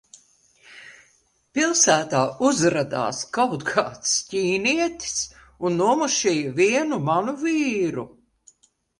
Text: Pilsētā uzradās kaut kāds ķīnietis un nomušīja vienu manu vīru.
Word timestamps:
Pilsētā 1.57 2.21
uzradās 2.47 3.19
kaut 3.37 3.65
kāds 3.67 4.13
ķīnietis 4.31 5.19
un 5.69 5.77
nomušīja 5.81 6.55
vienu 6.61 6.99
manu 7.11 7.37
vīru. 7.43 8.07